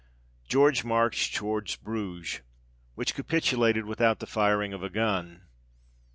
George 0.47 0.83
marched 0.83 1.35
towards 1.35 1.75
Bruges, 1.75 2.41
which 2.95 3.13
capi 3.13 3.37
tulated 3.39 3.83
without 3.85 4.17
the 4.17 4.25
firing 4.25 4.73
of 4.73 4.81
a 4.81 4.89
gun. 4.89 5.43